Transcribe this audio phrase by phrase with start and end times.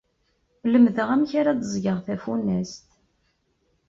[0.71, 2.87] Lemdeɣ amek ara d-ẓẓgeɣ tafunast.